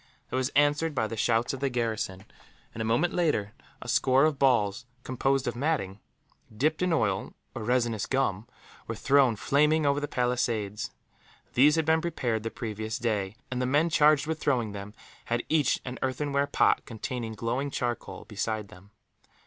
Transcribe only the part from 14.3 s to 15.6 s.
throwing them had